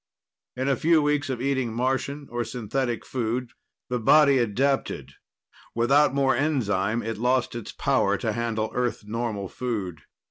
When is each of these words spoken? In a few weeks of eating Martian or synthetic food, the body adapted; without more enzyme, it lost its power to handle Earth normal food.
In 0.55 0.67
a 0.67 0.75
few 0.75 0.99
weeks 1.03 1.29
of 1.29 1.39
eating 1.43 1.75
Martian 1.75 2.27
or 2.31 2.43
synthetic 2.43 3.05
food, 3.05 3.51
the 3.87 3.99
body 3.99 4.39
adapted; 4.39 5.11
without 5.75 6.11
more 6.11 6.35
enzyme, 6.35 7.03
it 7.03 7.19
lost 7.19 7.53
its 7.53 7.71
power 7.71 8.17
to 8.17 8.33
handle 8.33 8.71
Earth 8.73 9.03
normal 9.05 9.47
food. 9.47 10.01